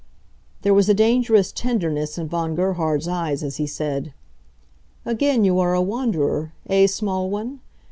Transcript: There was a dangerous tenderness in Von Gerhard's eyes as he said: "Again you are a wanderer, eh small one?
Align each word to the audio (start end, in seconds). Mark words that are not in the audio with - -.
There 0.63 0.73
was 0.73 0.89
a 0.89 0.95
dangerous 0.95 1.51
tenderness 1.51 2.17
in 2.17 2.27
Von 2.27 2.55
Gerhard's 2.55 3.07
eyes 3.07 3.43
as 3.43 3.57
he 3.57 3.67
said: 3.67 4.15
"Again 5.05 5.43
you 5.43 5.59
are 5.59 5.75
a 5.75 5.81
wanderer, 5.83 6.53
eh 6.67 6.87
small 6.87 7.29
one? 7.29 7.59